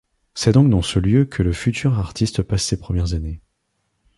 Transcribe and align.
C'est 0.33 0.53
donc 0.53 0.67
dans 0.71 0.81
ce 0.81 0.97
lieu 0.97 1.25
que 1.25 1.43
le 1.43 1.53
futur 1.53 1.99
artiste 1.99 2.41
passe 2.41 2.63
ses 2.63 2.79
premières 2.79 3.13
années. 3.13 3.39